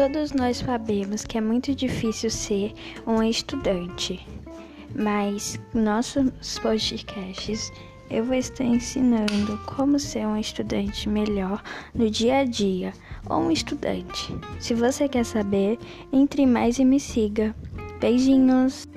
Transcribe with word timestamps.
Todos 0.00 0.32
nós 0.32 0.56
sabemos 0.56 1.26
que 1.26 1.36
é 1.36 1.42
muito 1.42 1.74
difícil 1.74 2.30
ser 2.30 2.72
um 3.06 3.22
estudante, 3.22 4.26
mas 4.94 5.60
nossos 5.74 6.58
podcasts 6.58 7.70
eu 8.08 8.24
vou 8.24 8.34
estar 8.34 8.64
ensinando 8.64 9.60
como 9.66 9.98
ser 9.98 10.26
um 10.26 10.38
estudante 10.38 11.06
melhor 11.06 11.62
no 11.94 12.08
dia 12.08 12.38
a 12.38 12.44
dia 12.44 12.94
ou 13.28 13.40
um 13.40 13.50
estudante. 13.50 14.34
Se 14.58 14.72
você 14.72 15.06
quer 15.06 15.26
saber, 15.26 15.78
entre 16.10 16.46
mais 16.46 16.78
e 16.78 16.84
me 16.86 16.98
siga. 16.98 17.54
Beijinhos! 18.00 18.88